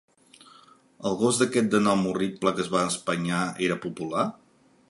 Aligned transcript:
El 1.09 1.17
gos 1.19 1.41
aquest 1.47 1.69
de 1.75 1.83
nom 1.89 2.03
horrible 2.13 2.57
que 2.61 2.67
es 2.67 2.75
va 2.77 2.83
espenyar 2.95 3.47
era 3.69 3.81
popular? 3.89 4.29